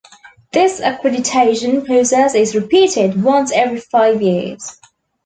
This 0.51 0.81
accreditation 0.81 1.85
process 1.85 2.33
is 2.33 2.55
repeated 2.55 3.21
once 3.23 3.51
every 3.51 3.79
five 3.81 4.19
years. 4.19 4.79